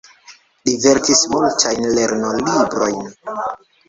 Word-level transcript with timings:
Li 0.69 0.77
verkis 0.85 1.19
multajn 1.33 1.85
lernolibrojn. 1.97 3.05